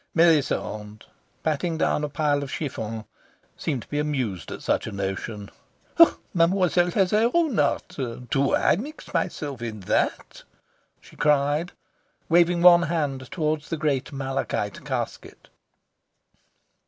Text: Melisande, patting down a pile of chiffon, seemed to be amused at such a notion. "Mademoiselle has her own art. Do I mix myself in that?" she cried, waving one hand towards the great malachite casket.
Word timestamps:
Melisande, 0.15 1.05
patting 1.43 1.77
down 1.77 2.03
a 2.03 2.09
pile 2.09 2.41
of 2.41 2.49
chiffon, 2.51 3.05
seemed 3.55 3.83
to 3.83 3.87
be 3.87 3.99
amused 3.99 4.51
at 4.51 4.63
such 4.63 4.87
a 4.87 4.91
notion. 4.91 5.51
"Mademoiselle 6.33 6.89
has 6.89 7.11
her 7.11 7.29
own 7.35 7.59
art. 7.59 7.97
Do 8.31 8.55
I 8.55 8.77
mix 8.77 9.13
myself 9.13 9.61
in 9.61 9.81
that?" 9.81 10.41
she 11.01 11.15
cried, 11.15 11.73
waving 12.29 12.63
one 12.63 12.81
hand 12.81 13.29
towards 13.29 13.69
the 13.69 13.77
great 13.77 14.11
malachite 14.11 14.83
casket. 14.83 15.49